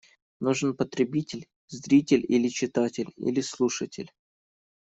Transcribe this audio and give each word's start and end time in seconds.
Нужен 0.39 0.73
потребитель– 0.75 1.47
зритель 1.67 2.25
или 2.27 2.47
читатель, 2.47 3.11
или 3.17 3.39
слушатель. 3.39 4.11